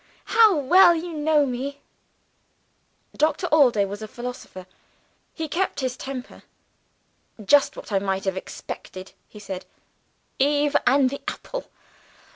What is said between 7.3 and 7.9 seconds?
"Just